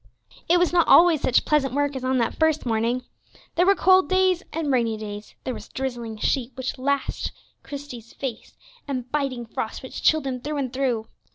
It 0.49 0.57
was 0.57 0.73
not 0.73 0.87
always 0.87 1.21
such 1.21 1.45
pleasant 1.45 1.75
work 1.75 1.95
as 1.95 2.03
on 2.03 2.17
that 2.17 2.33
first 2.39 2.65
morning. 2.65 3.03
There 3.53 3.67
were 3.67 3.75
cold 3.75 4.09
days 4.09 4.41
and 4.51 4.71
rainy 4.71 4.97
days; 4.97 5.35
there 5.43 5.53
was 5.53 5.67
drizzling 5.67 6.19
sleet, 6.19 6.53
which 6.55 6.79
lashed 6.79 7.31
Christie's 7.61 8.11
face; 8.11 8.57
and 8.87 9.11
biting 9.11 9.45
frost, 9.45 9.83
which 9.83 10.01
chilled 10.01 10.25
him 10.25 10.39
through 10.39 10.57
and 10.57 10.73
through. 10.73 11.07